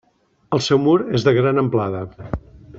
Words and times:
El 0.57 0.63
seu 0.67 0.79
mur 0.85 0.95
és 1.19 1.27
de 1.29 1.35
gran 1.39 1.65
amplada. 1.65 2.05